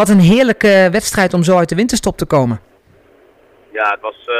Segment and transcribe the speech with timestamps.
[0.00, 2.60] Wat een heerlijke wedstrijd om zo uit de winterstop te komen.
[3.72, 4.34] Ja, het was uh,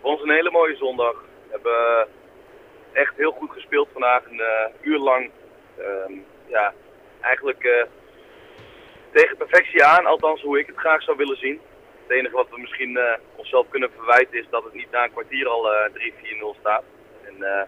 [0.00, 1.14] voor ons een hele mooie zondag.
[1.14, 2.08] We hebben
[2.92, 4.40] echt heel goed gespeeld vandaag, een
[4.80, 5.30] uur lang.
[5.78, 6.12] Ehm,
[6.46, 6.72] ja,
[7.20, 7.88] eigenlijk
[9.12, 11.60] tegen perfectie aan, althans hoe ik het graag zou willen zien.
[12.06, 13.04] Het enige wat we misschien uh,
[13.36, 15.78] onszelf kunnen verwijten is dat het niet na een kwartier al uh,
[16.56, 16.82] 3-4-0 staat.
[17.24, 17.62] En uh,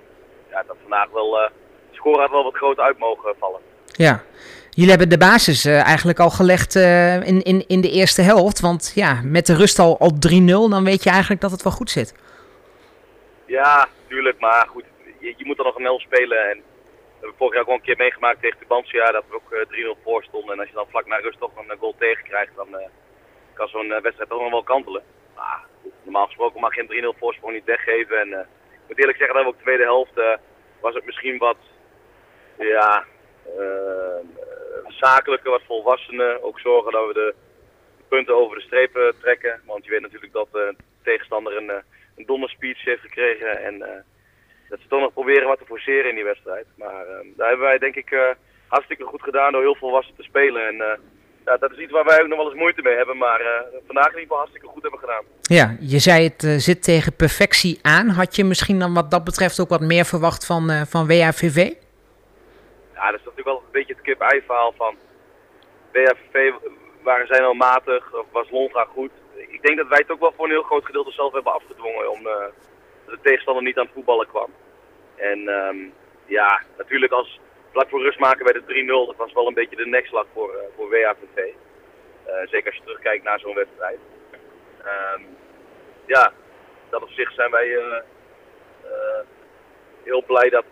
[0.50, 1.50] ja, dat vandaag wel, de
[1.90, 3.60] score had wel wat groot uit mogen vallen.
[3.84, 4.22] Ja,
[4.74, 8.60] jullie hebben de basis eigenlijk al gelegd in, in, in de eerste helft.
[8.60, 11.72] Want ja, met de rust al, al 3-0, dan weet je eigenlijk dat het wel
[11.72, 12.14] goed zit.
[13.46, 14.40] Ja, tuurlijk.
[14.40, 14.84] Maar goed,
[15.18, 16.38] je, je moet er nog een helft spelen.
[16.50, 20.02] En we hebben vorig jaar ook een keer meegemaakt tegen Tubantia dat we ook 3-0
[20.04, 20.52] voor stonden.
[20.52, 22.68] En als je dan vlak na rust toch een goal tegen krijgt, dan
[23.54, 25.02] kan zo'n eh, wedstrijd toch nog wel kantelen.
[25.34, 25.60] Maar
[26.02, 28.20] normaal gesproken mag je een 3-0 voorsprong niet weggeven.
[28.20, 28.40] En eh,
[28.72, 30.36] ik moet eerlijk zeggen dat we ook de tweede helft eh,
[30.80, 31.56] was het misschien wat
[32.58, 33.04] ja,
[34.88, 36.42] zakelijker, wat volwassener.
[36.42, 37.34] Ook zorgen dat we de
[38.08, 39.60] punten over de streep trekken.
[39.66, 41.70] Want je weet natuurlijk dat de tegenstander een,
[42.16, 43.62] een domme speech heeft gekregen.
[43.62, 43.78] En
[44.68, 46.66] dat ze toch nog proberen wat te forceren in die wedstrijd.
[46.76, 47.04] Maar
[47.36, 50.66] daar hebben wij denk ik hartstikke goed gedaan door heel volwassen te spelen.
[50.66, 50.76] En
[51.44, 53.16] ja, dat is iets waar wij ook nog wel eens moeite mee hebben.
[53.16, 53.40] Maar
[53.86, 55.24] vandaag in ieder geval hartstikke goed hebben gedaan.
[55.42, 58.08] Ja, je zei het zit tegen perfectie aan.
[58.08, 61.72] Had je misschien dan wat dat betreft ook wat meer verwacht van, uh, van WAVV?
[62.94, 64.96] Ja, dat is natuurlijk wel een beetje het kip-ei verhaal van
[65.92, 66.52] WAVV.
[67.02, 69.10] Waren zij nou matig of was Longa goed?
[69.34, 72.10] Ik denk dat wij het ook wel voor een heel groot gedeelte zelf hebben afgedwongen.
[72.10, 72.52] Omdat
[73.06, 74.50] de tegenstander niet aan het voetballen kwam.
[75.16, 75.92] En um,
[76.26, 77.40] ja, natuurlijk als
[77.72, 80.54] vlak voor rust maken bij de 3-0, dat was wel een beetje de nekslag voor,
[80.54, 81.36] uh, voor WAVV.
[81.36, 83.98] Uh, eh, zeker als je terugkijkt naar zo'n wedstrijd.
[84.84, 85.26] Um,
[86.06, 86.32] ja,
[86.90, 87.96] dat op zich zijn wij uh,
[90.02, 90.64] heel blij dat,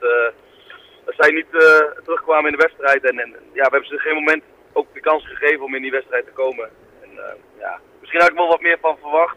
[1.05, 1.47] dat zij niet
[2.05, 3.05] terugkwamen in de wedstrijd.
[3.05, 5.91] En, en, ja, we hebben ze geen moment ook de kans gegeven om in die
[5.91, 6.71] wedstrijd te komen.
[7.03, 7.11] En,
[7.59, 9.37] ja, misschien had ik wel wat meer van verwacht.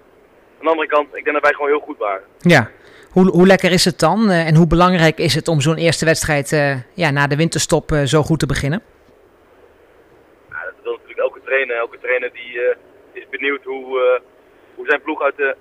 [0.57, 2.23] Aan de andere kant, ik denk dat wij gewoon heel goed waren.
[2.39, 2.69] Ja,
[3.11, 6.05] hoe, hoe lekker is het dan uh, en hoe belangrijk is het om zo'n eerste
[6.05, 6.49] wedstrijd
[6.93, 8.81] ja, na de winterstop zo goed te beginnen?
[10.49, 11.75] Ja, dat wil natuurlijk elke trainer.
[11.75, 12.61] Elke trainer die
[13.11, 14.21] is benieuwd hoe,
[14.75, 15.55] hoe zijn ploeg uit de,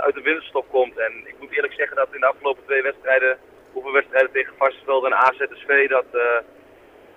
[0.00, 0.98] uit de winterstop komt.
[0.98, 3.38] En ik moet eerlijk zeggen dat in de afgelopen twee wedstrijden,
[3.72, 6.04] hoeveel wedstrijden tegen Varsenveld en AZSV, dat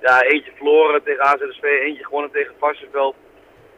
[0.02, 3.16] ja, eentje verloren tegen AZSV, eentje gewonnen tegen Varsenveld.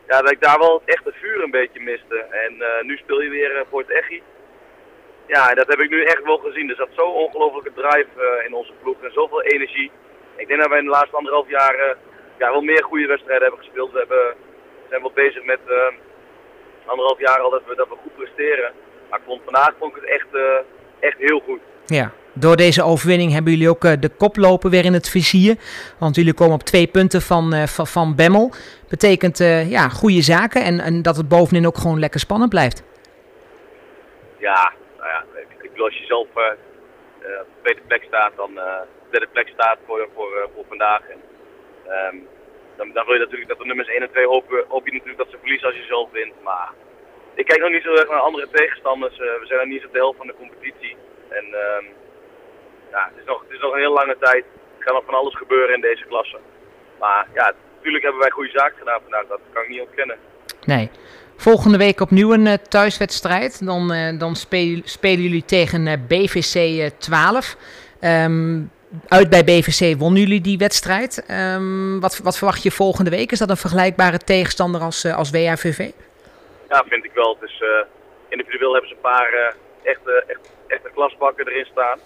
[0.08, 2.18] Ja, dat ik daar wel echt het vuur een beetje miste.
[2.18, 4.22] En nu speel je weer voor het Echi.
[5.28, 6.70] Ja, dat heb ik nu echt wel gezien.
[6.70, 9.92] Er zat zo ongelofelijke drive in onze ploeg en zoveel energie.
[10.36, 11.96] Ik denk dat wij in de laatste anderhalf jaar
[12.38, 13.92] ja, wel meer goede wedstrijden hebben gespeeld.
[13.92, 14.36] We hebben,
[14.90, 15.60] zijn wel bezig met
[16.86, 18.72] anderhalf jaar al dat we, dat we goed presteren.
[19.10, 20.28] Maar ik vond, vandaag vond ik het echt,
[21.00, 21.62] echt heel goed.
[21.86, 25.56] Ja, door deze overwinning hebben jullie ook de koploper weer in het vizier.
[26.00, 28.52] Want jullie komen op twee punten van, van, van Bemmel.
[28.90, 29.38] Betekent
[29.70, 32.84] ja, goede zaken en, en dat het bovenin ook gewoon lekker spannend blijft.
[34.38, 34.74] Ja,
[35.88, 36.58] als je zelf op
[37.22, 41.02] de tweede plek staat, dan de derde plek staat voor, voor, voor vandaag.
[41.10, 41.20] En,
[41.96, 42.28] um,
[42.78, 45.18] dan, dan wil je natuurlijk dat de nummers 1 en 2 hopen, hoop je natuurlijk
[45.24, 46.34] dat ze verliezen als je zelf wint.
[46.44, 46.70] Maar
[47.34, 49.18] ik kijk nog niet zo erg naar andere tegenstanders.
[49.18, 50.96] We zijn nog niet eens op de helft van de competitie.
[51.30, 51.86] En um,
[52.92, 54.46] ja, het, is nog, het is nog een heel lange tijd.
[54.78, 56.38] Er kan nog van alles gebeuren in deze klasse.
[57.00, 59.28] Maar ja, natuurlijk hebben wij goede zaken gedaan vandaag.
[59.28, 60.18] Dat kan ik niet ontkennen.
[60.64, 60.90] Nee.
[61.38, 63.66] Volgende week opnieuw een uh, thuiswedstrijd.
[63.66, 67.56] Dan, uh, dan spelen, spelen jullie tegen uh, BVC 12.
[68.02, 68.72] Um,
[69.08, 71.26] uit bij BVC wonnen jullie die wedstrijd.
[71.32, 73.32] Um, wat, wat verwacht je volgende week?
[73.32, 75.92] Is dat een vergelijkbare tegenstander als, als WAVV?
[76.70, 77.38] Ja, vind ik wel.
[77.40, 77.64] Dus
[78.30, 82.00] individueel hebben ze een paar echte, echt, echte klasbakken erin staan.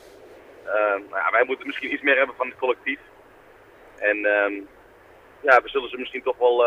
[0.65, 2.99] Um, ja, wij moeten misschien iets meer hebben van het collectief.
[3.97, 4.17] En
[5.41, 6.65] ja, we zullen ze misschien toch wel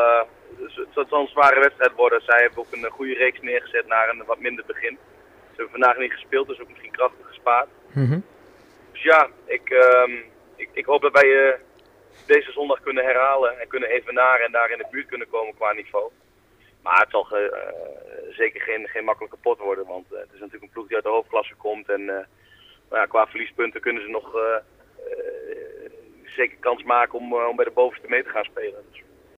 [0.95, 2.21] het zal een zware wedstrijd worden.
[2.23, 4.99] Zij hebben ook een goede reeks neergezet naar een wat minder begin.
[5.55, 7.69] Ze hebben vandaag niet gespeeld, dus ook misschien krachtig gespaard.
[7.93, 8.25] Mm
[8.93, 10.25] Dus ja, ik, um,
[10.57, 11.55] ik, ik, hoop dat wij uh,
[12.27, 15.73] deze zondag kunnen herhalen en kunnen evenaren en daar in de buurt kunnen komen qua
[15.73, 16.11] niveau.
[16.83, 17.49] Maar het zal uh,
[18.31, 21.11] zeker geen, geen makkelijke pot worden, want het is natuurlijk een ploeg die uit de
[21.11, 21.89] hoofdklasse komt.
[21.89, 22.29] En
[22.89, 24.37] nou ja, qua verliespunten kunnen ze nog
[26.25, 28.85] zeker kans maken om, om bij de bovenste mee te gaan spelen.
[28.91, 29.03] Dus